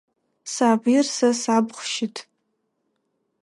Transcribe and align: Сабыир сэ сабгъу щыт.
Сабыир 0.53 1.05
сэ 1.15 1.29
сабгъу 1.41 1.83
щыт. 1.91 2.15